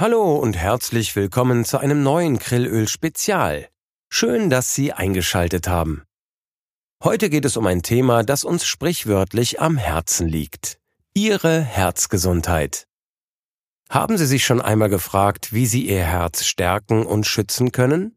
Hallo 0.00 0.36
und 0.36 0.56
herzlich 0.56 1.16
willkommen 1.16 1.64
zu 1.64 1.78
einem 1.78 2.04
neuen 2.04 2.38
Grillöl-Spezial. 2.38 3.66
Schön, 4.08 4.48
dass 4.48 4.72
Sie 4.72 4.92
eingeschaltet 4.92 5.66
haben. 5.66 6.04
Heute 7.02 7.28
geht 7.28 7.44
es 7.44 7.56
um 7.56 7.66
ein 7.66 7.82
Thema, 7.82 8.22
das 8.22 8.44
uns 8.44 8.64
sprichwörtlich 8.64 9.60
am 9.60 9.76
Herzen 9.76 10.28
liegt. 10.28 10.78
Ihre 11.14 11.60
Herzgesundheit. 11.60 12.86
Haben 13.90 14.18
Sie 14.18 14.26
sich 14.26 14.44
schon 14.44 14.60
einmal 14.60 14.88
gefragt, 14.88 15.52
wie 15.52 15.66
Sie 15.66 15.88
Ihr 15.88 16.04
Herz 16.04 16.44
stärken 16.44 17.04
und 17.04 17.26
schützen 17.26 17.72
können? 17.72 18.16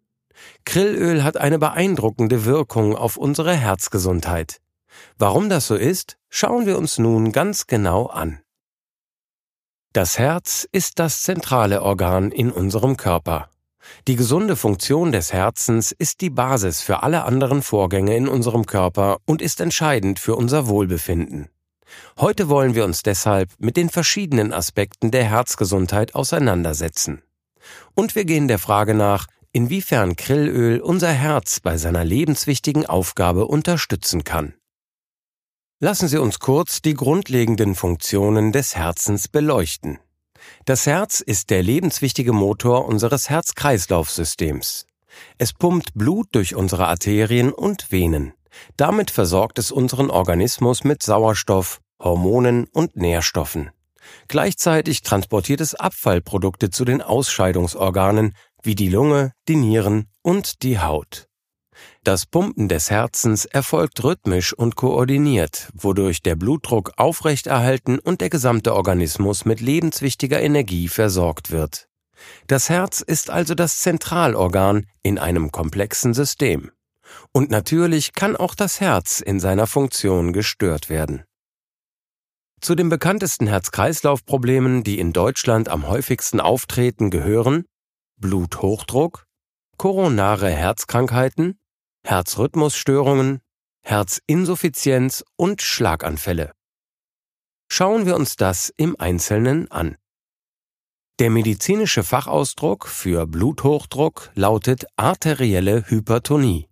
Grillöl 0.66 1.24
hat 1.24 1.38
eine 1.38 1.58
beeindruckende 1.58 2.46
Wirkung 2.46 2.96
auf 2.96 3.18
unsere 3.18 3.56
Herzgesundheit. 3.56 4.62
Warum 5.18 5.50
das 5.50 5.66
so 5.66 5.74
ist, 5.74 6.20
schauen 6.30 6.68
wir 6.68 6.78
uns 6.78 7.00
nun 7.00 7.32
ganz 7.32 7.66
genau 7.66 8.06
an. 8.06 8.40
Das 9.94 10.18
Herz 10.18 10.66
ist 10.72 11.00
das 11.00 11.22
zentrale 11.22 11.82
Organ 11.82 12.32
in 12.32 12.50
unserem 12.50 12.96
Körper. 12.96 13.50
Die 14.08 14.16
gesunde 14.16 14.56
Funktion 14.56 15.12
des 15.12 15.34
Herzens 15.34 15.92
ist 15.92 16.22
die 16.22 16.30
Basis 16.30 16.82
für 16.82 17.04
alle 17.04 17.26
anderen 17.26 17.62
Vorgänge 17.62 18.16
in 18.16 18.30
unserem 18.30 18.66
Körper 18.66 19.18
und 19.26 19.42
ist 19.42 19.60
entscheidend 19.60 20.18
für 20.18 20.38
unser 20.38 20.70
Wohlbefinden. 20.70 21.50
Heute 22.18 22.48
wollen 22.48 22.74
wir 22.74 22.86
uns 22.86 23.04
deshalb 23.04 23.50
mit 23.60 23.76
den 23.76 23.90
verschiedenen 23.90 24.54
Aspekten 24.54 25.12
der 25.12 25.26
Herzgesundheit 25.26 26.16
auseinandersetzen. 26.16 27.22
Und 27.94 28.16
wir 28.16 28.24
gehen 28.24 28.48
der 28.48 28.60
Frage 28.60 28.94
nach, 28.94 29.28
inwiefern 29.52 30.16
Grillöl 30.16 30.80
unser 30.80 31.12
Herz 31.12 31.60
bei 31.60 31.76
seiner 31.76 32.06
lebenswichtigen 32.06 32.86
Aufgabe 32.86 33.46
unterstützen 33.46 34.24
kann. 34.24 34.54
Lassen 35.84 36.08
Sie 36.08 36.20
uns 36.20 36.38
kurz 36.38 36.84
die 36.84 36.94
grundlegenden 36.94 37.74
Funktionen 37.74 38.52
des 38.52 38.76
Herzens 38.76 39.28
beleuchten. 39.28 39.98
Das 40.66 40.86
Herz 40.86 41.22
ist 41.22 41.50
der 41.50 41.64
lebenswichtige 41.64 42.34
Motor 42.34 42.86
unseres 42.86 43.32
Herz-Kreislauf-Systems. 43.32 44.86
Es 45.40 45.54
pumpt 45.54 45.96
Blut 45.96 46.28
durch 46.34 46.54
unsere 46.54 46.88
Arterien 46.88 47.52
und 47.52 47.92
Venen. 47.92 48.34
Damit 48.78 49.10
versorgt 49.10 49.58
es 49.58 49.72
unseren 49.72 50.12
Organismus 50.12 50.84
mit 50.84 51.02
Sauerstoff, 51.02 51.82
Hormonen 52.00 52.68
und 52.72 52.96
Nährstoffen. 52.96 53.72
Gleichzeitig 54.28 55.02
transportiert 55.02 55.62
es 55.62 55.74
Abfallprodukte 55.74 56.70
zu 56.70 56.86
den 56.86 57.02
Ausscheidungsorganen 57.02 58.36
wie 58.62 58.76
die 58.76 58.90
Lunge, 58.90 59.34
die 59.48 59.56
Nieren 59.56 60.12
und 60.22 60.62
die 60.62 60.78
Haut. 60.78 61.31
Das 62.04 62.26
Pumpen 62.26 62.68
des 62.68 62.90
Herzens 62.90 63.46
erfolgt 63.46 64.04
rhythmisch 64.04 64.54
und 64.54 64.76
koordiniert, 64.76 65.70
wodurch 65.76 66.24
der 66.24 66.36
Blutdruck 66.36 66.94
aufrechterhalten 66.98 68.00
und 68.00 68.22
der 68.22 68.32
gesamte 68.32 68.74
Organismus 68.74 69.46
mit 69.46 69.62
lebenswichtiger 69.62 70.42
Energie 70.42 70.88
versorgt 70.88 71.52
wird. 71.52 71.88
Das 72.48 72.70
Herz 72.70 73.02
ist 73.02 73.30
also 73.30 73.54
das 73.54 73.78
Zentralorgan 73.80 74.88
in 75.04 75.20
einem 75.20 75.52
komplexen 75.52 76.16
System. 76.16 76.72
Und 77.34 77.52
natürlich 77.52 78.14
kann 78.14 78.36
auch 78.36 78.56
das 78.56 78.82
Herz 78.82 79.22
in 79.22 79.40
seiner 79.40 79.68
Funktion 79.68 80.34
gestört 80.34 80.90
werden. 80.90 81.24
Zu 82.62 82.74
den 82.74 82.90
bekanntesten 82.90 83.46
Herz-Kreislauf-Problemen, 83.46 84.84
die 84.84 84.98
in 84.98 85.14
Deutschland 85.14 85.70
am 85.70 85.88
häufigsten 85.88 86.40
auftreten, 86.40 87.12
gehören 87.12 87.66
Bluthochdruck, 88.18 89.26
koronare 89.78 90.50
Herzkrankheiten, 90.50 91.58
Herzrhythmusstörungen, 92.04 93.42
Herzinsuffizienz 93.82 95.24
und 95.36 95.62
Schlaganfälle. 95.62 96.52
Schauen 97.70 98.06
wir 98.06 98.16
uns 98.16 98.36
das 98.36 98.74
im 98.76 98.96
Einzelnen 99.00 99.72
an. 99.72 99.96
Der 101.20 101.30
medizinische 101.30 102.04
Fachausdruck 102.04 102.88
für 102.88 103.28
Bluthochdruck 103.28 104.32
lautet 104.34 104.86
arterielle 104.96 105.86
Hypertonie. 105.88 106.68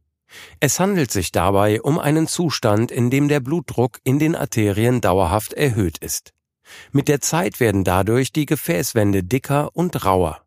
Es 0.60 0.80
handelt 0.80 1.12
sich 1.12 1.32
dabei 1.32 1.82
um 1.82 2.00
einen 2.00 2.28
Zustand, 2.28 2.92
in 2.92 3.10
dem 3.10 3.28
der 3.28 3.40
Blutdruck 3.40 4.00
in 4.04 4.20
den 4.20 4.36
Arterien 4.36 5.02
dauerhaft 5.02 5.54
erhöht 5.54 6.00
ist. 6.00 6.34
Mit 6.92 7.08
der 7.08 7.22
Zeit 7.22 7.60
werden 7.60 7.84
dadurch 7.84 8.32
die 8.32 8.46
Gefäßwände 8.46 9.24
dicker 9.24 9.76
und 9.76 10.06
rauer. 10.06 10.42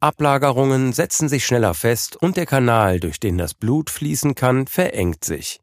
Ablagerungen 0.00 0.92
setzen 0.92 1.28
sich 1.28 1.44
schneller 1.44 1.74
fest 1.74 2.16
und 2.16 2.36
der 2.36 2.46
Kanal, 2.46 3.00
durch 3.00 3.20
den 3.20 3.38
das 3.38 3.54
Blut 3.54 3.90
fließen 3.90 4.34
kann, 4.34 4.66
verengt 4.66 5.24
sich. 5.24 5.60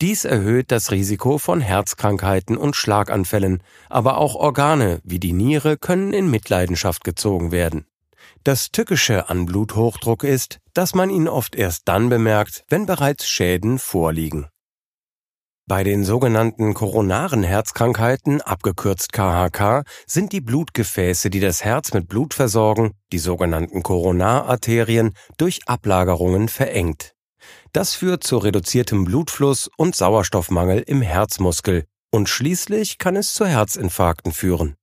Dies 0.00 0.24
erhöht 0.24 0.70
das 0.70 0.90
Risiko 0.90 1.38
von 1.38 1.60
Herzkrankheiten 1.60 2.56
und 2.56 2.76
Schlaganfällen, 2.76 3.62
aber 3.88 4.18
auch 4.18 4.34
Organe 4.34 5.00
wie 5.04 5.18
die 5.18 5.32
Niere 5.32 5.76
können 5.76 6.12
in 6.12 6.30
Mitleidenschaft 6.30 7.04
gezogen 7.04 7.52
werden. 7.52 7.86
Das 8.44 8.70
Tückische 8.70 9.28
an 9.28 9.46
Bluthochdruck 9.46 10.24
ist, 10.24 10.58
dass 10.74 10.94
man 10.94 11.10
ihn 11.10 11.28
oft 11.28 11.54
erst 11.54 11.82
dann 11.86 12.08
bemerkt, 12.08 12.64
wenn 12.68 12.86
bereits 12.86 13.28
Schäden 13.28 13.78
vorliegen. 13.78 14.48
Bei 15.68 15.84
den 15.84 16.02
sogenannten 16.02 16.74
koronaren 16.74 17.44
Herzkrankheiten, 17.44 18.40
abgekürzt 18.40 19.12
KHK, 19.12 19.84
sind 20.06 20.32
die 20.32 20.40
Blutgefäße, 20.40 21.30
die 21.30 21.38
das 21.38 21.64
Herz 21.64 21.92
mit 21.92 22.08
Blut 22.08 22.34
versorgen, 22.34 22.94
die 23.12 23.18
sogenannten 23.18 23.84
Koronararterien, 23.84 25.14
durch 25.38 25.60
Ablagerungen 25.66 26.48
verengt. 26.48 27.14
Das 27.72 27.94
führt 27.94 28.24
zu 28.24 28.38
reduziertem 28.38 29.04
Blutfluss 29.04 29.70
und 29.76 29.94
Sauerstoffmangel 29.94 30.80
im 30.80 31.00
Herzmuskel 31.00 31.84
und 32.10 32.28
schließlich 32.28 32.98
kann 32.98 33.14
es 33.14 33.32
zu 33.32 33.46
Herzinfarkten 33.46 34.32
führen. 34.32 34.74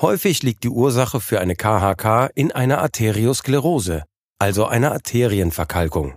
Häufig 0.00 0.42
liegt 0.42 0.64
die 0.64 0.68
Ursache 0.68 1.18
für 1.18 1.40
eine 1.40 1.56
KHK 1.56 2.30
in 2.34 2.52
einer 2.52 2.78
Arteriosklerose, 2.82 4.04
also 4.38 4.66
einer 4.66 4.92
Arterienverkalkung. 4.92 6.16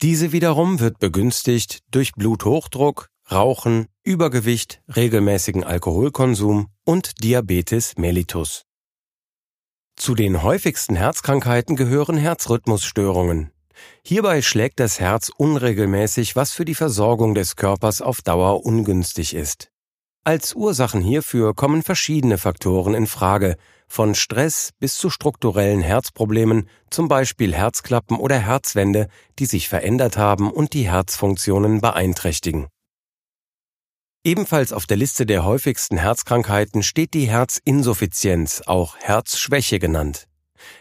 Diese 0.00 0.30
wiederum 0.30 0.78
wird 0.78 1.00
begünstigt 1.00 1.80
durch 1.90 2.12
Bluthochdruck, 2.12 3.08
Rauchen, 3.28 3.88
Übergewicht, 4.04 4.80
regelmäßigen 4.94 5.64
Alkoholkonsum 5.64 6.68
und 6.84 7.24
Diabetes 7.24 7.94
mellitus. 7.98 8.62
Zu 9.96 10.14
den 10.14 10.44
häufigsten 10.44 10.94
Herzkrankheiten 10.94 11.74
gehören 11.74 12.18
Herzrhythmusstörungen. 12.18 13.50
Hierbei 14.04 14.42
schlägt 14.42 14.78
das 14.78 15.00
Herz 15.00 15.32
unregelmäßig, 15.36 16.36
was 16.36 16.52
für 16.52 16.64
die 16.64 16.76
Versorgung 16.76 17.34
des 17.34 17.56
Körpers 17.56 18.00
auf 18.00 18.22
Dauer 18.22 18.64
ungünstig 18.64 19.34
ist. 19.34 19.70
Als 20.22 20.54
Ursachen 20.54 21.00
hierfür 21.00 21.52
kommen 21.54 21.82
verschiedene 21.82 22.38
Faktoren 22.38 22.94
in 22.94 23.08
Frage, 23.08 23.56
von 23.88 24.14
Stress 24.14 24.70
bis 24.78 24.98
zu 24.98 25.10
strukturellen 25.10 25.80
Herzproblemen, 25.80 26.68
zum 26.90 27.08
Beispiel 27.08 27.54
Herzklappen 27.54 28.18
oder 28.18 28.38
Herzwände, 28.38 29.08
die 29.40 29.46
sich 29.46 29.68
verändert 29.68 30.16
haben 30.16 30.52
und 30.52 30.74
die 30.74 30.88
Herzfunktionen 30.88 31.80
beeinträchtigen. 31.80 32.68
Ebenfalls 34.26 34.72
auf 34.72 34.86
der 34.86 34.96
Liste 34.96 35.24
der 35.24 35.44
häufigsten 35.44 35.98
Herzkrankheiten 35.98 36.82
steht 36.82 37.14
die 37.14 37.28
Herzinsuffizienz, 37.28 38.60
auch 38.66 38.96
Herzschwäche 38.98 39.78
genannt. 39.78 40.26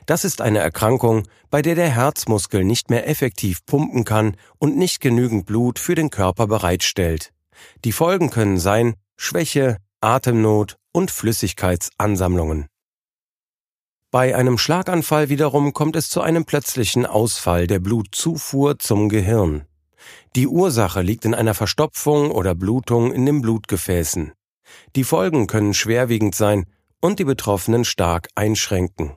Das 0.08 0.26
ist 0.26 0.42
eine 0.42 0.58
Erkrankung, 0.58 1.28
bei 1.52 1.62
der 1.62 1.76
der 1.76 1.92
Herzmuskel 1.92 2.64
nicht 2.64 2.90
mehr 2.90 3.08
effektiv 3.08 3.64
pumpen 3.68 4.04
kann 4.04 4.36
und 4.58 4.78
nicht 4.78 5.00
genügend 5.00 5.46
Blut 5.46 5.78
für 5.78 5.94
den 5.94 6.10
Körper 6.10 6.48
bereitstellt. 6.48 7.34
Die 7.84 7.92
Folgen 7.92 8.32
können 8.32 8.58
sein 8.58 8.96
Schwäche, 9.16 9.78
Atemnot 10.02 10.78
und 10.92 11.12
Flüssigkeitsansammlungen. 11.12 12.66
Bei 14.10 14.36
einem 14.36 14.58
Schlaganfall 14.58 15.30
wiederum 15.30 15.74
kommt 15.74 15.96
es 15.96 16.10
zu 16.10 16.22
einem 16.22 16.46
plötzlichen 16.46 17.06
Ausfall 17.06 17.68
der 17.68 17.78
Blutzufuhr 17.78 18.80
zum 18.80 19.08
Gehirn. 19.08 19.68
Die 20.36 20.48
Ursache 20.48 21.02
liegt 21.02 21.26
in 21.26 21.34
einer 21.34 21.54
Verstopfung 21.54 22.32
oder 22.32 22.56
Blutung 22.56 23.14
in 23.14 23.26
den 23.26 23.42
Blutgefäßen. 23.42 24.34
Die 24.96 25.04
Folgen 25.04 25.48
können 25.48 25.74
schwerwiegend 25.74 26.36
sein 26.36 26.66
und 27.02 27.20
die 27.20 27.26
Betroffenen 27.26 27.86
stark 27.86 28.30
einschränken. 28.36 29.16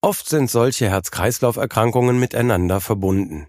Oft 0.00 0.28
sind 0.28 0.50
solche 0.50 0.90
Herz-Kreislauf-Erkrankungen 0.90 2.20
miteinander 2.20 2.80
verbunden. 2.80 3.46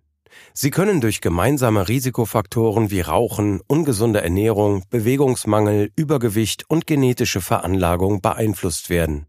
Sie 0.54 0.72
können 0.72 1.02
durch 1.02 1.22
gemeinsame 1.22 1.88
Risikofaktoren 1.88 2.92
wie 2.92 3.02
Rauchen, 3.02 3.62
ungesunde 3.68 4.22
Ernährung, 4.22 4.84
Bewegungsmangel, 4.90 5.92
Übergewicht 5.96 6.64
und 6.70 6.88
genetische 6.88 7.42
Veranlagung 7.42 8.22
beeinflusst 8.22 8.90
werden. 8.90 9.28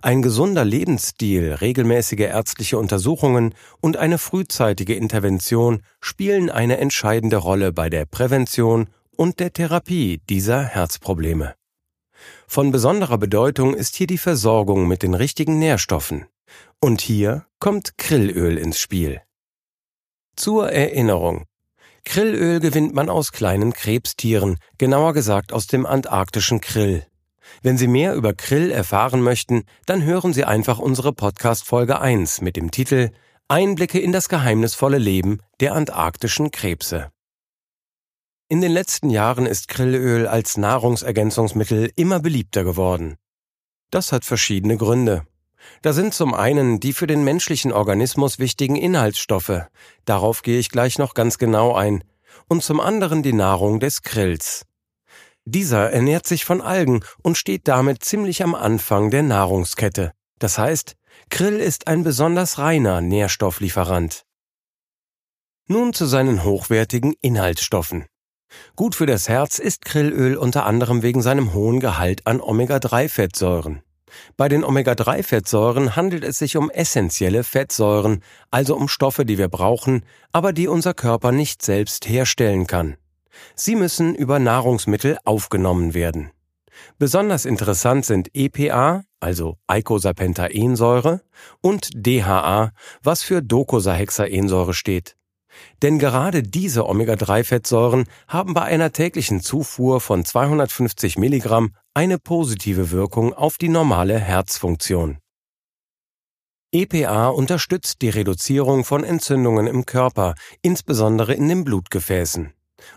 Ein 0.00 0.22
gesunder 0.22 0.64
Lebensstil, 0.64 1.54
regelmäßige 1.54 2.20
ärztliche 2.20 2.78
Untersuchungen 2.78 3.54
und 3.80 3.96
eine 3.96 4.18
frühzeitige 4.18 4.94
Intervention 4.94 5.82
spielen 6.00 6.50
eine 6.50 6.78
entscheidende 6.78 7.36
Rolle 7.36 7.72
bei 7.72 7.90
der 7.90 8.04
Prävention 8.04 8.88
und 9.16 9.40
der 9.40 9.52
Therapie 9.52 10.20
dieser 10.28 10.62
Herzprobleme. 10.62 11.54
Von 12.46 12.70
besonderer 12.70 13.18
Bedeutung 13.18 13.74
ist 13.74 13.96
hier 13.96 14.06
die 14.06 14.18
Versorgung 14.18 14.86
mit 14.86 15.02
den 15.02 15.14
richtigen 15.14 15.58
Nährstoffen. 15.58 16.26
Und 16.80 17.00
hier 17.00 17.46
kommt 17.58 17.96
Krillöl 17.98 18.58
ins 18.58 18.78
Spiel. 18.78 19.22
Zur 20.36 20.70
Erinnerung. 20.70 21.46
Krillöl 22.04 22.60
gewinnt 22.60 22.94
man 22.94 23.08
aus 23.08 23.32
kleinen 23.32 23.72
Krebstieren, 23.72 24.58
genauer 24.78 25.14
gesagt 25.14 25.52
aus 25.52 25.66
dem 25.66 25.86
antarktischen 25.86 26.60
Krill. 26.60 27.06
Wenn 27.62 27.78
Sie 27.78 27.86
mehr 27.86 28.14
über 28.14 28.34
Krill 28.34 28.70
erfahren 28.70 29.22
möchten, 29.22 29.64
dann 29.86 30.02
hören 30.02 30.32
Sie 30.32 30.44
einfach 30.44 30.78
unsere 30.78 31.12
Podcast 31.12 31.64
Folge 31.64 32.00
1 32.00 32.40
mit 32.40 32.56
dem 32.56 32.70
Titel 32.70 33.10
Einblicke 33.48 33.98
in 34.00 34.12
das 34.12 34.28
geheimnisvolle 34.28 34.98
Leben 34.98 35.40
der 35.60 35.74
antarktischen 35.74 36.50
Krebse. 36.50 37.10
In 38.48 38.60
den 38.60 38.72
letzten 38.72 39.10
Jahren 39.10 39.46
ist 39.46 39.68
Krillöl 39.68 40.26
als 40.26 40.56
Nahrungsergänzungsmittel 40.56 41.90
immer 41.96 42.20
beliebter 42.20 42.64
geworden. 42.64 43.16
Das 43.90 44.12
hat 44.12 44.24
verschiedene 44.24 44.76
Gründe. 44.76 45.26
Da 45.82 45.92
sind 45.92 46.14
zum 46.14 46.34
einen 46.34 46.80
die 46.80 46.92
für 46.92 47.06
den 47.06 47.24
menschlichen 47.24 47.72
Organismus 47.72 48.38
wichtigen 48.38 48.76
Inhaltsstoffe, 48.76 49.62
darauf 50.04 50.42
gehe 50.42 50.58
ich 50.58 50.68
gleich 50.68 50.98
noch 50.98 51.14
ganz 51.14 51.38
genau 51.38 51.74
ein, 51.74 52.04
und 52.48 52.62
zum 52.62 52.80
anderen 52.80 53.22
die 53.22 53.32
Nahrung 53.32 53.80
des 53.80 54.02
Krills. 54.02 54.66
Dieser 55.46 55.90
ernährt 55.90 56.26
sich 56.26 56.44
von 56.44 56.60
Algen 56.60 57.00
und 57.22 57.36
steht 57.36 57.68
damit 57.68 58.02
ziemlich 58.04 58.42
am 58.42 58.54
Anfang 58.54 59.10
der 59.10 59.22
Nahrungskette. 59.22 60.12
Das 60.38 60.58
heißt, 60.58 60.96
Krill 61.28 61.58
ist 61.58 61.86
ein 61.86 62.02
besonders 62.02 62.58
reiner 62.58 63.00
Nährstofflieferant. 63.00 64.24
Nun 65.66 65.92
zu 65.92 66.06
seinen 66.06 66.44
hochwertigen 66.44 67.14
Inhaltsstoffen. 67.20 68.06
Gut 68.76 68.94
für 68.94 69.06
das 69.06 69.28
Herz 69.28 69.58
ist 69.58 69.84
Krillöl 69.84 70.36
unter 70.36 70.66
anderem 70.66 71.02
wegen 71.02 71.22
seinem 71.22 71.54
hohen 71.54 71.80
Gehalt 71.80 72.26
an 72.26 72.40
Omega-3-Fettsäuren. 72.40 73.82
Bei 74.36 74.48
den 74.48 74.64
Omega-3-Fettsäuren 74.64 75.96
handelt 75.96 76.24
es 76.24 76.38
sich 76.38 76.56
um 76.56 76.70
essentielle 76.70 77.44
Fettsäuren, 77.44 78.22
also 78.50 78.76
um 78.76 78.88
Stoffe, 78.88 79.24
die 79.24 79.38
wir 79.38 79.48
brauchen, 79.48 80.04
aber 80.32 80.52
die 80.52 80.68
unser 80.68 80.94
Körper 80.94 81.32
nicht 81.32 81.62
selbst 81.62 82.08
herstellen 82.08 82.66
kann. 82.66 82.96
Sie 83.54 83.76
müssen 83.76 84.14
über 84.14 84.38
Nahrungsmittel 84.38 85.18
aufgenommen 85.24 85.94
werden. 85.94 86.30
Besonders 86.98 87.44
interessant 87.44 88.04
sind 88.04 88.30
EPA, 88.34 89.04
also 89.20 89.56
Eicosapentaensäure, 89.66 91.22
und 91.60 91.90
DHA, 91.94 92.72
was 93.02 93.22
für 93.22 93.42
Docosahexaensäure 93.42 94.74
steht. 94.74 95.16
Denn 95.82 95.98
gerade 95.98 96.42
diese 96.42 96.86
Omega-3-Fettsäuren 96.86 98.06
haben 98.26 98.54
bei 98.54 98.62
einer 98.62 98.92
täglichen 98.92 99.40
Zufuhr 99.40 100.00
von 100.00 100.24
250 100.24 101.16
Milligramm 101.16 101.74
eine 101.94 102.18
positive 102.18 102.90
Wirkung 102.90 103.32
auf 103.32 103.56
die 103.56 103.68
normale 103.68 104.18
Herzfunktion. 104.18 105.18
EPA 106.72 107.28
unterstützt 107.28 108.02
die 108.02 108.08
Reduzierung 108.08 108.82
von 108.82 109.04
Entzündungen 109.04 109.68
im 109.68 109.86
Körper, 109.86 110.34
insbesondere 110.60 111.34
in 111.34 111.48
den 111.48 111.62
Blutgefäßen 111.62 112.52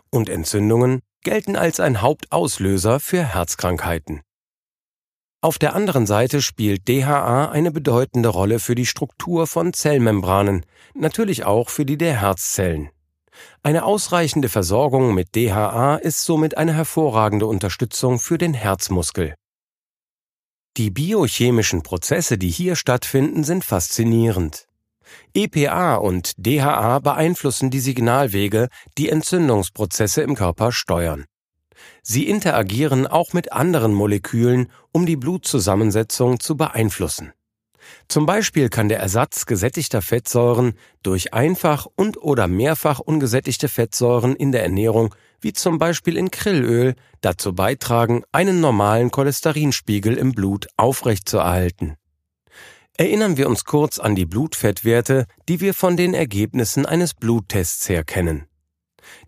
und 0.09 0.29
Entzündungen 0.29 1.01
gelten 1.23 1.55
als 1.55 1.79
ein 1.79 2.01
Hauptauslöser 2.01 2.99
für 2.99 3.23
Herzkrankheiten. 3.23 4.21
Auf 5.41 5.59
der 5.59 5.75
anderen 5.75 6.07
Seite 6.07 6.41
spielt 6.41 6.87
DHA 6.87 7.49
eine 7.51 7.71
bedeutende 7.71 8.29
Rolle 8.29 8.59
für 8.59 8.75
die 8.75 8.85
Struktur 8.85 9.45
von 9.45 9.71
Zellmembranen, 9.71 10.65
natürlich 10.95 11.45
auch 11.45 11.69
für 11.69 11.85
die 11.85 11.97
der 11.97 12.21
Herzzellen. 12.21 12.89
Eine 13.61 13.85
ausreichende 13.85 14.49
Versorgung 14.49 15.13
mit 15.13 15.35
DHA 15.35 15.97
ist 15.97 16.23
somit 16.23 16.57
eine 16.57 16.73
hervorragende 16.73 17.45
Unterstützung 17.45 18.19
für 18.19 18.37
den 18.37 18.53
Herzmuskel. 18.53 19.35
Die 20.77 20.89
biochemischen 20.89 21.83
Prozesse, 21.83 22.37
die 22.37 22.49
hier 22.49 22.75
stattfinden, 22.75 23.43
sind 23.43 23.63
faszinierend. 23.63 24.67
EPA 25.33 25.95
und 25.95 26.33
DHA 26.37 26.99
beeinflussen 26.99 27.69
die 27.69 27.79
Signalwege, 27.79 28.69
die 28.97 29.09
Entzündungsprozesse 29.09 30.21
im 30.21 30.35
Körper 30.35 30.71
steuern. 30.71 31.25
Sie 32.01 32.27
interagieren 32.27 33.07
auch 33.07 33.33
mit 33.33 33.51
anderen 33.51 33.93
Molekülen, 33.93 34.71
um 34.91 35.05
die 35.05 35.17
Blutzusammensetzung 35.17 36.39
zu 36.39 36.57
beeinflussen. 36.57 37.33
Zum 38.07 38.25
Beispiel 38.25 38.69
kann 38.69 38.89
der 38.89 38.99
Ersatz 38.99 39.45
gesättigter 39.45 40.01
Fettsäuren 40.01 40.73
durch 41.03 41.33
einfach 41.33 41.87
und 41.95 42.17
oder 42.17 42.47
mehrfach 42.47 42.99
ungesättigte 42.99 43.67
Fettsäuren 43.67 44.35
in 44.35 44.51
der 44.51 44.63
Ernährung, 44.63 45.15
wie 45.39 45.53
zum 45.53 45.77
Beispiel 45.77 46.17
in 46.17 46.31
Krillöl, 46.31 46.95
dazu 47.21 47.53
beitragen, 47.53 48.23
einen 48.31 48.59
normalen 48.59 49.11
Cholesterinspiegel 49.11 50.15
im 50.15 50.33
Blut 50.33 50.67
aufrechtzuerhalten. 50.77 51.95
Erinnern 52.99 53.37
wir 53.37 53.47
uns 53.47 53.63
kurz 53.63 53.99
an 53.99 54.15
die 54.15 54.25
Blutfettwerte, 54.25 55.27
die 55.47 55.61
wir 55.61 55.75
von 55.75 55.97
den 55.97 56.15
Ergebnissen 56.15 56.87
eines 56.87 57.13
Bluttests 57.13 57.87
her 57.89 58.03
kennen. 58.03 58.47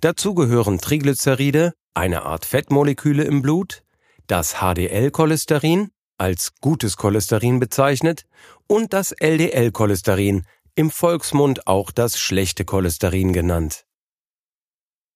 Dazu 0.01 0.33
gehören 0.33 0.79
Triglyceride, 0.79 1.73
eine 1.93 2.23
Art 2.23 2.45
Fettmoleküle 2.45 3.23
im 3.23 3.43
Blut, 3.43 3.83
das 4.25 4.55
HDL-Cholesterin, 4.55 5.91
als 6.17 6.53
gutes 6.61 6.97
Cholesterin 6.97 7.59
bezeichnet, 7.59 8.25
und 8.65 8.91
das 8.93 9.11
LDL-Cholesterin, 9.11 10.47
im 10.73 10.89
Volksmund 10.89 11.67
auch 11.67 11.91
das 11.91 12.19
schlechte 12.19 12.65
Cholesterin 12.65 13.33
genannt. 13.33 13.85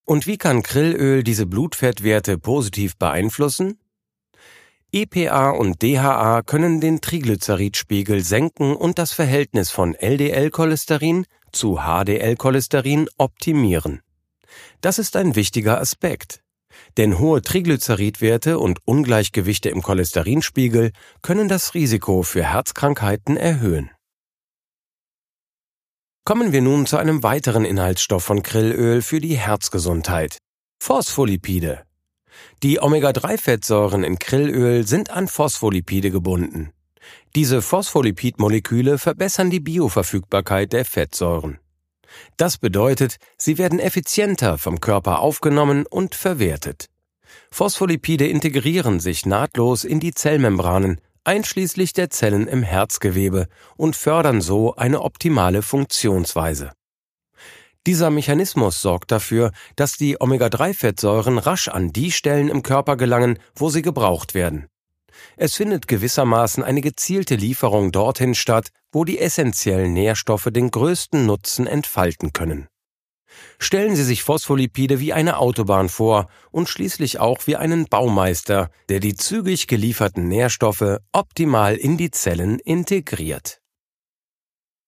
Und 0.06 0.28
wie 0.28 0.38
kann 0.38 0.62
Krillöl 0.62 1.24
diese 1.24 1.48
Blutfettwerte 1.48 2.38
positiv 2.38 2.98
beeinflussen? 2.98 3.80
EPA 4.96 5.50
und 5.50 5.82
DHA 5.82 6.44
können 6.44 6.80
den 6.80 7.02
Triglyceridspiegel 7.02 8.24
senken 8.24 8.76
und 8.76 9.00
das 9.00 9.12
Verhältnis 9.12 9.72
von 9.72 9.96
LDL-Cholesterin 9.96 11.26
zu 11.52 11.80
HDL-Cholesterin 11.80 13.10
optimieren. 13.18 14.02
Das 14.82 15.00
ist 15.00 15.16
ein 15.16 15.36
wichtiger 15.36 15.82
Aspekt. 15.82 16.42
Denn 16.98 17.18
hohe 17.18 17.42
Triglyceridwerte 17.42 18.60
und 18.60 18.80
Ungleichgewichte 18.86 19.70
im 19.70 19.82
Cholesterinspiegel 19.82 20.92
können 21.24 21.48
das 21.48 21.74
Risiko 21.74 22.22
für 22.22 22.44
Herzkrankheiten 22.44 23.36
erhöhen. 23.36 23.90
Kommen 26.24 26.52
wir 26.52 26.62
nun 26.62 26.86
zu 26.86 26.98
einem 26.98 27.24
weiteren 27.24 27.66
Inhaltsstoff 27.66 28.24
von 28.24 28.44
Krillöl 28.44 29.02
für 29.02 29.20
die 29.20 29.38
Herzgesundheit. 29.38 30.38
Phospholipide. 30.80 31.84
Die 32.62 32.82
Omega-3-Fettsäuren 32.82 34.04
in 34.04 34.20
Krillöl 34.20 34.88
sind 34.88 35.10
an 35.10 35.28
Phospholipide 35.28 36.12
gebunden. 36.12 36.72
Diese 37.36 37.62
Phospholipidmoleküle 37.62 38.98
verbessern 38.98 39.50
die 39.50 39.60
Bioverfügbarkeit 39.60 40.74
der 40.74 40.86
Fettsäuren. 40.86 41.60
Das 42.38 42.58
bedeutet, 42.58 43.18
sie 43.38 43.58
werden 43.58 43.80
effizienter 43.80 44.58
vom 44.58 44.80
Körper 44.80 45.20
aufgenommen 45.20 45.86
und 45.86 46.16
verwertet. 46.16 46.88
Phospholipide 47.52 48.28
integrieren 48.28 49.00
sich 49.00 49.26
nahtlos 49.26 49.84
in 49.84 50.00
die 50.00 50.14
Zellmembranen, 50.14 51.02
einschließlich 51.24 51.94
der 51.94 52.10
Zellen 52.10 52.48
im 52.48 52.64
Herzgewebe, 52.64 53.48
und 53.76 53.96
fördern 53.96 54.42
so 54.42 54.76
eine 54.76 55.02
optimale 55.02 55.62
Funktionsweise. 55.62 56.72
Dieser 57.86 58.10
Mechanismus 58.10 58.82
sorgt 58.82 59.12
dafür, 59.12 59.52
dass 59.76 59.94
die 59.94 60.20
Omega-3-Fettsäuren 60.20 61.38
rasch 61.38 61.68
an 61.68 61.92
die 61.92 62.12
Stellen 62.12 62.48
im 62.48 62.64
Körper 62.64 62.96
gelangen, 62.96 63.40
wo 63.56 63.70
sie 63.70 63.82
gebraucht 63.82 64.34
werden. 64.34 64.68
Es 65.36 65.56
findet 65.56 65.88
gewissermaßen 65.88 66.64
eine 66.64 66.82
gezielte 66.82 67.36
Lieferung 67.36 67.92
dorthin 67.92 68.36
statt, 68.36 68.70
wo 68.92 69.04
die 69.04 69.20
essentiellen 69.20 69.94
Nährstoffe 69.94 70.50
den 70.52 70.72
größten 70.72 71.26
Nutzen 71.26 71.68
entfalten 71.68 72.32
können. 72.32 72.68
Stellen 73.60 73.96
Sie 73.96 74.04
sich 74.04 74.24
Phospholipide 74.24 75.00
wie 75.00 75.12
eine 75.12 75.38
Autobahn 75.38 75.90
vor 75.90 76.28
und 76.52 76.70
schließlich 76.70 77.20
auch 77.20 77.48
wie 77.48 77.56
einen 77.56 77.86
Baumeister, 77.86 78.70
der 78.90 79.00
die 79.00 79.16
zügig 79.16 79.68
gelieferten 79.68 80.28
Nährstoffe 80.28 81.00
optimal 81.12 81.76
in 81.76 81.98
die 81.98 82.12
Zellen 82.12 82.60
integriert. 82.60 83.60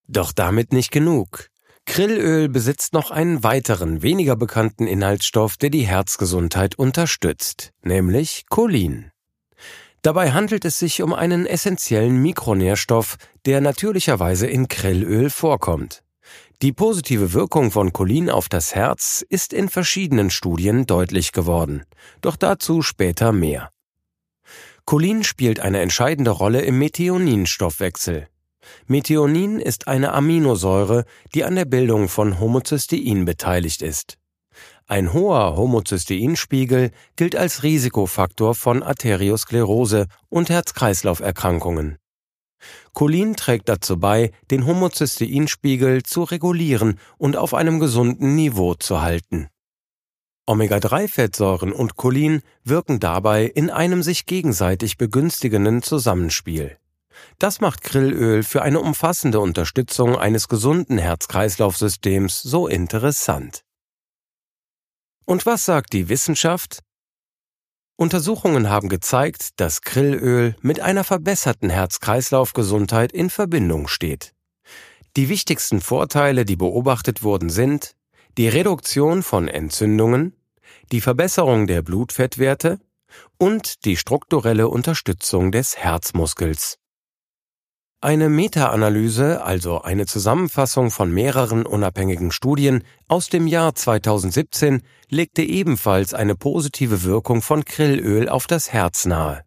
Doch 0.08 0.32
damit 0.32 0.74
nicht 0.74 0.92
genug. 0.92 1.50
Krillöl 1.86 2.50
besitzt 2.50 2.94
noch 2.94 3.12
einen 3.12 3.44
weiteren, 3.44 4.02
weniger 4.02 4.36
bekannten 4.36 4.88
Inhaltsstoff, 4.88 5.56
der 5.58 5.70
die 5.70 5.88
Herzgesundheit 5.88 6.76
unterstützt, 6.76 7.72
nämlich 7.84 8.46
Cholin. 8.50 9.12
Dabei 10.02 10.32
handelt 10.34 10.66
es 10.66 10.78
sich 10.78 11.02
um 11.02 11.14
einen 11.14 11.46
essentiellen 11.46 12.22
Mikronährstoff, 12.22 13.18
der 13.46 13.62
natürlicherweise 13.62 14.46
in 14.46 14.68
Krillöl 14.68 15.30
vorkommt. 15.30 16.04
Die 16.62 16.72
positive 16.74 17.34
Wirkung 17.34 17.72
von 17.72 17.92
Cholin 17.92 18.30
auf 18.30 18.50
das 18.50 18.76
Herz 18.76 19.26
ist 19.28 19.54
in 19.54 19.70
verschiedenen 19.70 20.30
Studien 20.30 20.86
deutlich 20.86 21.32
geworden, 21.32 21.84
doch 22.22 22.36
dazu 22.36 22.82
später 22.82 23.32
mehr. 23.32 23.72
Cholin 24.86 25.24
spielt 25.24 25.60
eine 25.60 25.82
entscheidende 25.82 26.32
Rolle 26.32 26.62
im 26.62 26.78
Methioninstoffwechsel. 26.78 28.28
Methionin 28.88 29.60
ist 29.60 29.88
eine 29.88 30.14
Aminosäure, 30.14 31.06
die 31.34 31.44
an 31.44 31.56
der 31.56 31.66
Bildung 31.66 32.10
von 32.10 32.40
Homocystein 32.40 33.26
beteiligt 33.26 33.82
ist. 33.82 34.18
Ein 34.88 35.14
hoher 35.14 35.56
Homocysteinspiegel 35.56 36.92
gilt 37.16 37.36
als 37.36 37.64
Risikofaktor 37.64 38.54
von 38.54 38.84
Arteriosklerose 38.84 40.06
und 40.30 40.50
Herz-Kreislauf-Erkrankungen. 40.50 41.98
Cholin 42.94 43.36
trägt 43.36 43.68
dazu 43.68 44.00
bei, 44.00 44.32
den 44.52 44.66
Homocysteinspiegel 44.66 46.04
zu 46.04 46.24
regulieren 46.24 47.00
und 47.18 47.36
auf 47.36 47.54
einem 47.54 47.80
gesunden 47.80 48.36
Niveau 48.36 48.76
zu 48.76 49.02
halten. 49.02 49.50
Omega-3-Fettsäuren 50.48 51.72
und 51.72 51.96
Cholin 51.96 52.42
wirken 52.64 53.00
dabei 53.00 53.46
in 53.46 53.72
einem 53.72 54.04
sich 54.04 54.28
gegenseitig 54.28 54.98
begünstigenden 54.98 55.82
Zusammenspiel. 55.82 56.78
Das 57.40 57.62
macht 57.62 57.82
Krillöl 57.82 58.44
für 58.44 58.62
eine 58.62 58.80
umfassende 58.80 59.40
Unterstützung 59.40 60.18
eines 60.18 60.48
gesunden 60.48 60.98
Herz-Kreislauf-Systems 60.98 62.42
so 62.42 62.68
interessant. 62.68 63.64
Und 65.26 65.46
was 65.46 65.66
sagt 65.66 65.94
die 65.94 66.10
Wissenschaft? 66.10 66.80
Untersuchungen 67.98 68.70
haben 68.70 68.90
gezeigt, 68.90 69.60
dass 69.60 69.82
Krillöl 69.82 70.56
mit 70.62 70.82
einer 70.82 71.04
verbesserten 71.04 71.70
Herz-Kreislauf-Gesundheit 71.70 73.12
in 73.12 73.30
Verbindung 73.30 73.88
steht. 73.88 74.34
Die 75.16 75.30
wichtigsten 75.30 75.80
Vorteile, 75.80 76.44
die 76.44 76.58
beobachtet 76.58 77.24
wurden, 77.24 77.50
sind 77.50 77.96
die 78.38 78.50
Reduktion 78.50 79.24
von 79.24 79.48
Entzündungen, 79.48 80.36
die 80.92 81.00
Verbesserung 81.00 81.68
der 81.68 81.82
Blutfettwerte 81.82 82.80
und 83.38 83.86
die 83.86 83.96
strukturelle 83.96 84.68
Unterstützung 84.68 85.54
des 85.54 85.78
Herzmuskels. 85.78 86.78
Eine 88.06 88.30
Meta-Analyse, 88.30 89.44
also 89.44 89.82
eine 89.82 90.06
Zusammenfassung 90.06 90.92
von 90.92 91.12
mehreren 91.12 91.66
unabhängigen 91.66 92.30
Studien 92.30 92.84
aus 93.08 93.30
dem 93.30 93.48
Jahr 93.48 93.74
2017, 93.74 94.84
legte 95.10 95.42
ebenfalls 95.42 96.14
eine 96.14 96.36
positive 96.36 97.02
Wirkung 97.02 97.42
von 97.42 97.66
Krillöl 97.66 98.30
auf 98.30 98.46
das 98.46 98.72
Herz 98.72 99.08
nahe. 99.08 99.44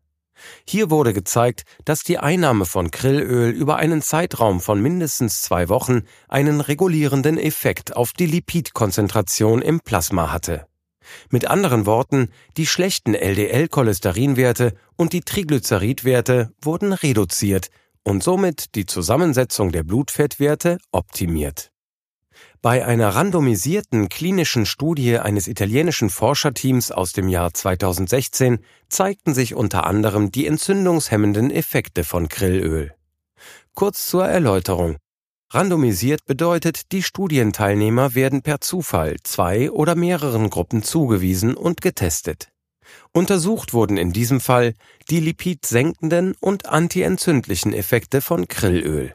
Hier 0.66 0.90
wurde 0.90 1.12
gezeigt, 1.12 1.62
dass 1.84 2.02
die 2.02 2.18
Einnahme 2.18 2.64
von 2.64 2.90
Krillöl 2.90 3.50
über 3.52 3.76
einen 3.76 4.02
Zeitraum 4.02 4.60
von 4.60 4.82
mindestens 4.82 5.40
zwei 5.40 5.68
Wochen 5.68 6.02
einen 6.26 6.60
regulierenden 6.60 7.38
Effekt 7.38 7.94
auf 7.94 8.12
die 8.12 8.26
Lipidkonzentration 8.26 9.62
im 9.62 9.78
Plasma 9.78 10.32
hatte. 10.32 10.66
Mit 11.30 11.46
anderen 11.46 11.86
Worten, 11.86 12.28
die 12.56 12.66
schlechten 12.66 13.14
LDL-Cholesterinwerte 13.14 14.74
und 14.96 15.12
die 15.12 15.20
Triglyceridwerte 15.20 16.50
wurden 16.60 16.92
reduziert 16.92 17.70
und 18.08 18.22
somit 18.22 18.74
die 18.74 18.86
Zusammensetzung 18.86 19.70
der 19.70 19.82
Blutfettwerte 19.82 20.78
optimiert. 20.92 21.70
Bei 22.62 22.86
einer 22.86 23.10
randomisierten 23.10 24.08
klinischen 24.08 24.64
Studie 24.64 25.18
eines 25.18 25.46
italienischen 25.46 26.08
Forscherteams 26.08 26.90
aus 26.90 27.12
dem 27.12 27.28
Jahr 27.28 27.52
2016 27.52 28.60
zeigten 28.88 29.34
sich 29.34 29.54
unter 29.54 29.84
anderem 29.86 30.32
die 30.32 30.46
entzündungshemmenden 30.46 31.50
Effekte 31.50 32.02
von 32.02 32.28
Krillöl. 32.28 32.94
Kurz 33.74 34.08
zur 34.08 34.26
Erläuterung. 34.26 34.96
Randomisiert 35.50 36.24
bedeutet, 36.24 36.92
die 36.92 37.02
Studienteilnehmer 37.02 38.14
werden 38.14 38.42
per 38.42 38.60
Zufall 38.60 39.16
zwei 39.22 39.70
oder 39.70 39.94
mehreren 39.94 40.50
Gruppen 40.50 40.82
zugewiesen 40.82 41.54
und 41.54 41.80
getestet. 41.82 42.48
Untersucht 43.12 43.72
wurden 43.72 43.96
in 43.96 44.12
diesem 44.12 44.40
Fall 44.40 44.74
die 45.10 45.20
lipidsenkenden 45.20 46.34
und 46.40 46.66
antientzündlichen 46.66 47.72
Effekte 47.72 48.20
von 48.20 48.48
Krillöl. 48.48 49.14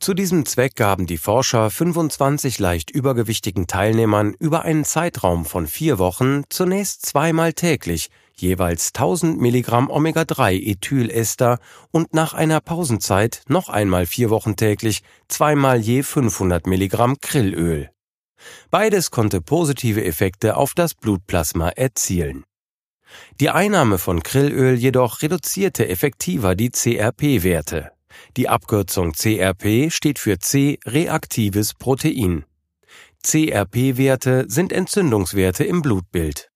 Zu 0.00 0.14
diesem 0.14 0.46
Zweck 0.46 0.76
gaben 0.76 1.06
die 1.06 1.18
Forscher 1.18 1.68
25 1.68 2.58
leicht 2.58 2.90
übergewichtigen 2.90 3.66
Teilnehmern 3.66 4.34
über 4.38 4.62
einen 4.62 4.86
Zeitraum 4.86 5.44
von 5.44 5.66
vier 5.66 5.98
Wochen 5.98 6.44
zunächst 6.48 7.04
zweimal 7.04 7.52
täglich 7.52 8.08
jeweils 8.34 8.92
1000 8.94 9.38
Milligramm 9.38 9.90
Omega-3-Ethylester 9.90 11.58
und 11.90 12.14
nach 12.14 12.32
einer 12.32 12.62
Pausenzeit 12.62 13.42
noch 13.48 13.68
einmal 13.68 14.06
vier 14.06 14.30
Wochen 14.30 14.56
täglich 14.56 15.02
zweimal 15.28 15.78
je 15.78 16.02
500 16.02 16.66
Milligramm 16.66 17.18
Krillöl. 17.20 17.90
Beides 18.70 19.10
konnte 19.10 19.42
positive 19.42 20.02
Effekte 20.02 20.56
auf 20.56 20.72
das 20.72 20.94
Blutplasma 20.94 21.68
erzielen. 21.68 22.44
Die 23.40 23.50
Einnahme 23.50 23.98
von 23.98 24.22
Krillöl 24.22 24.74
jedoch 24.74 25.22
reduzierte 25.22 25.88
effektiver 25.88 26.54
die 26.54 26.70
CRP-Werte. 26.70 27.90
Die 28.36 28.48
Abkürzung 28.48 29.12
CRP 29.12 29.90
steht 29.90 30.18
für 30.18 30.38
C-reaktives 30.38 31.74
Protein. 31.74 32.44
CRP-Werte 33.22 34.46
sind 34.48 34.72
Entzündungswerte 34.72 35.64
im 35.64 35.82
Blutbild. 35.82 36.50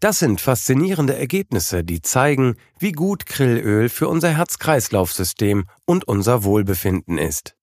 Das 0.00 0.18
sind 0.18 0.40
faszinierende 0.40 1.14
Ergebnisse, 1.14 1.84
die 1.84 2.00
zeigen, 2.00 2.56
wie 2.78 2.92
gut 2.92 3.26
Krillöl 3.26 3.90
für 3.90 4.08
unser 4.08 4.30
Herz-Kreislauf-System 4.30 5.66
und 5.84 6.08
unser 6.08 6.42
Wohlbefinden 6.42 7.18
ist. 7.18 7.54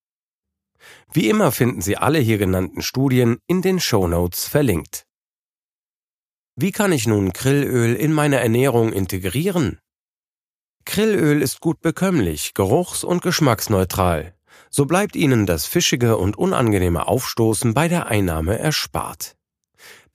Wie 1.12 1.30
immer 1.30 1.52
finden 1.52 1.82
Sie 1.82 1.98
alle 1.98 2.20
hier 2.20 2.38
genannten 2.38 2.84
Studien 2.84 3.38
in 3.48 3.64
den 3.64 3.80
Show 3.80 4.08
Notes 4.08 4.48
verlinkt. 4.48 5.07
Wie 6.60 6.72
kann 6.72 6.92
ich 6.92 7.06
nun 7.06 7.34
Krillöl 7.34 7.94
in 7.94 8.12
meine 8.12 8.40
Ernährung 8.40 8.92
integrieren? 8.92 9.78
Krillöl 10.86 11.44
ist 11.44 11.60
gut 11.60 11.82
bekömmlich, 11.82 12.56
geruchs- 12.56 13.04
und 13.04 13.22
geschmacksneutral. 13.22 14.34
So 14.72 14.86
bleibt 14.86 15.16
Ihnen 15.16 15.46
das 15.46 15.68
fischige 15.68 16.18
und 16.18 16.36
unangenehme 16.36 17.08
Aufstoßen 17.08 17.76
bei 17.76 17.88
der 17.88 18.08
Einnahme 18.08 18.58
erspart. 18.58 19.36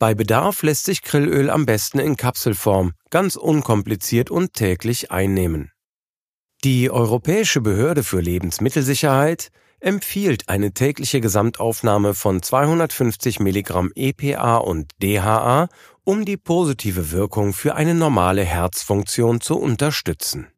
Bei 0.00 0.16
Bedarf 0.16 0.64
lässt 0.64 0.86
sich 0.86 1.02
Krillöl 1.02 1.48
am 1.48 1.64
besten 1.64 2.00
in 2.00 2.16
Kapselform, 2.16 2.94
ganz 3.10 3.36
unkompliziert 3.36 4.28
und 4.28 4.52
täglich 4.52 5.12
einnehmen. 5.12 5.70
Die 6.64 6.90
Europäische 6.90 7.60
Behörde 7.60 8.02
für 8.02 8.20
Lebensmittelsicherheit 8.20 9.52
empfiehlt 9.82 10.48
eine 10.48 10.72
tägliche 10.72 11.20
Gesamtaufnahme 11.20 12.14
von 12.14 12.42
250 12.42 13.40
Milligramm 13.40 13.90
EPA 13.94 14.58
und 14.58 14.90
DHA 15.02 15.68
um 16.04 16.24
die 16.24 16.36
positive 16.36 17.10
Wirkung 17.10 17.52
für 17.52 17.74
eine 17.74 17.94
normale 17.94 18.44
Herzfunktion 18.44 19.40
zu 19.40 19.58
unterstützen. 19.58 20.48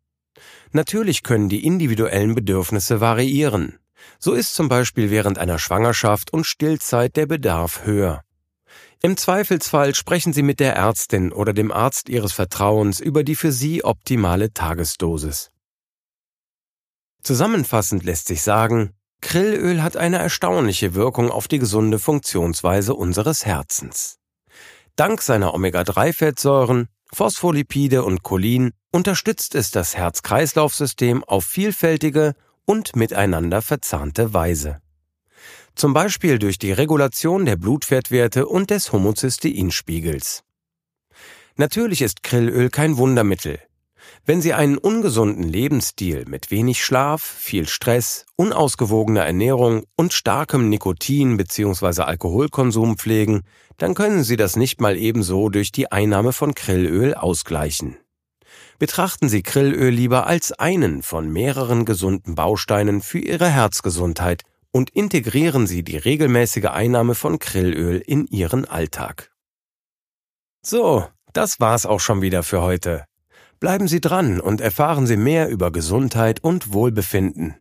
Natürlich 0.72 1.22
können 1.22 1.48
die 1.48 1.64
individuellen 1.64 2.34
Bedürfnisse 2.34 3.00
variieren. 3.00 3.78
So 4.18 4.32
ist 4.32 4.54
zum 4.54 4.68
Beispiel 4.68 5.10
während 5.10 5.38
einer 5.38 5.58
Schwangerschaft 5.58 6.32
und 6.32 6.44
Stillzeit 6.44 7.16
der 7.16 7.26
Bedarf 7.26 7.84
höher. 7.84 8.22
Im 9.02 9.16
Zweifelsfall 9.16 9.94
sprechen 9.94 10.32
Sie 10.32 10.42
mit 10.42 10.60
der 10.60 10.76
Ärztin 10.76 11.32
oder 11.32 11.52
dem 11.52 11.70
Arzt 11.70 12.08
Ihres 12.08 12.32
Vertrauens 12.32 13.00
über 13.00 13.22
die 13.22 13.36
für 13.36 13.52
Sie 13.52 13.84
optimale 13.84 14.52
Tagesdosis. 14.52 15.50
Zusammenfassend 17.22 18.04
lässt 18.04 18.26
sich 18.26 18.42
sagen, 18.42 18.94
Krillöl 19.24 19.82
hat 19.82 19.96
eine 19.96 20.18
erstaunliche 20.18 20.94
Wirkung 20.94 21.30
auf 21.30 21.48
die 21.48 21.58
gesunde 21.58 21.98
Funktionsweise 21.98 22.94
unseres 22.94 23.44
Herzens. 23.44 24.18
Dank 24.96 25.22
seiner 25.22 25.54
Omega-3-Fettsäuren, 25.54 26.88
Phospholipide 27.12 28.04
und 28.04 28.22
Cholin 28.22 28.72
unterstützt 28.92 29.54
es 29.56 29.70
das 29.70 29.96
Herz-Kreislauf-System 29.96 31.24
auf 31.24 31.44
vielfältige 31.46 32.34
und 32.66 32.94
miteinander 32.96 33.62
verzahnte 33.62 34.34
Weise. 34.34 34.80
Zum 35.74 35.94
Beispiel 35.94 36.38
durch 36.38 36.58
die 36.58 36.72
Regulation 36.72 37.46
der 37.46 37.56
Blutfettwerte 37.56 38.46
und 38.46 38.70
des 38.70 38.92
Homocysteinspiegels. 38.92 40.44
Natürlich 41.56 42.02
ist 42.02 42.22
Krillöl 42.22 42.68
kein 42.68 42.98
Wundermittel, 42.98 43.58
wenn 44.25 44.40
Sie 44.40 44.54
einen 44.54 44.78
ungesunden 44.78 45.44
Lebensstil 45.44 46.25
mit 46.26 46.50
wenig 46.50 46.84
Schlaf, 46.84 47.23
viel 47.23 47.68
Stress, 47.68 48.26
unausgewogener 48.37 49.25
Ernährung 49.25 49.84
und 49.96 50.12
starkem 50.12 50.68
Nikotin 50.68 51.37
bzw. 51.37 52.02
Alkoholkonsum 52.02 52.96
pflegen, 52.96 53.42
dann 53.76 53.94
können 53.94 54.25
Sie 54.25 54.37
das 54.37 54.56
nicht 54.56 54.80
mal 54.80 54.96
ebenso 54.96 55.49
durch 55.49 55.73
die 55.73 55.90
Einnahme 55.90 56.32
von 56.32 56.54
Krillöl 56.54 57.14
ausgleichen. 57.14 57.96
Betrachten 58.78 59.28
Sie 59.28 59.42
Krillöl 59.42 59.92
lieber 59.92 60.26
als 60.26 60.52
einen 60.52 61.02
von 61.02 61.32
mehreren 61.32 61.84
gesunden 61.84 62.34
Bausteinen 62.34 63.02
für 63.02 63.18
Ihre 63.18 63.49
Herzgesundheit 63.49 64.42
und 64.73 64.90
integrieren 64.90 65.66
Sie 65.66 65.84
die 65.84 65.96
regelmäßige 65.96 66.66
Einnahme 66.66 67.14
von 67.14 67.38
Krillöl 67.38 67.99
in 68.04 68.26
Ihren 68.26 68.64
Alltag. 68.64 69.30
So, 70.62 71.06
das 71.32 71.61
war's 71.61 71.87
auch 71.87 72.00
schon 72.00 72.23
wieder 72.23 72.42
für 72.42 72.62
heute. 72.62 73.04
Bleiben 73.64 73.88
Sie 73.88 74.02
dran 74.02 74.40
und 74.40 74.61
erfahren 74.61 75.06
Sie 75.06 75.16
mehr 75.16 75.49
über 75.49 75.73
Gesundheit 75.73 76.44
und 76.44 76.75
Wohlbefinden. 76.75 77.54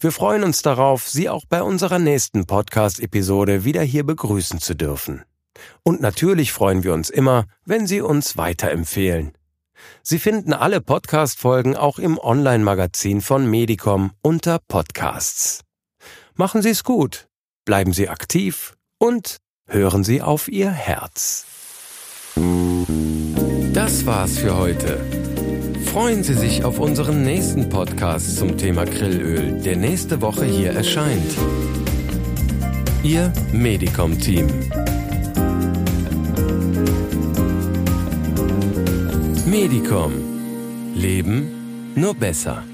Wir 0.00 0.10
freuen 0.10 0.42
uns 0.42 0.62
darauf, 0.62 1.08
Sie 1.08 1.28
auch 1.28 1.44
bei 1.48 1.62
unserer 1.62 2.00
nächsten 2.00 2.44
Podcast-Episode 2.44 3.64
wieder 3.64 3.82
hier 3.82 4.02
begrüßen 4.04 4.58
zu 4.58 4.74
dürfen. 4.74 5.22
Und 5.84 6.00
natürlich 6.00 6.50
freuen 6.50 6.82
wir 6.82 6.92
uns 6.92 7.08
immer, 7.08 7.44
wenn 7.64 7.86
Sie 7.86 8.00
uns 8.00 8.36
weiterempfehlen. 8.36 9.30
Sie 10.02 10.18
finden 10.18 10.52
alle 10.52 10.80
Podcast-Folgen 10.80 11.76
auch 11.76 12.00
im 12.00 12.18
Online-Magazin 12.18 13.20
von 13.20 13.48
Medicom 13.48 14.10
unter 14.22 14.58
Podcasts. 14.58 15.60
Machen 16.34 16.62
Sie 16.62 16.70
es 16.70 16.82
gut, 16.82 17.28
bleiben 17.64 17.92
Sie 17.92 18.08
aktiv 18.08 18.74
und 18.98 19.36
hören 19.68 20.02
Sie 20.02 20.20
auf 20.20 20.48
Ihr 20.48 20.72
Herz. 20.72 21.46
Das 23.72 24.04
war's 24.04 24.38
für 24.38 24.56
heute. 24.56 25.23
Freuen 25.94 26.24
Sie 26.24 26.34
sich 26.34 26.64
auf 26.64 26.80
unseren 26.80 27.22
nächsten 27.22 27.68
Podcast 27.68 28.36
zum 28.36 28.58
Thema 28.58 28.84
Grillöl, 28.84 29.60
der 29.60 29.76
nächste 29.76 30.20
Woche 30.20 30.44
hier 30.44 30.72
erscheint. 30.72 31.36
Ihr 33.04 33.32
Medicom-Team. 33.52 34.48
Medicom. 39.46 40.12
Leben 40.96 41.92
nur 41.94 42.14
besser. 42.14 42.64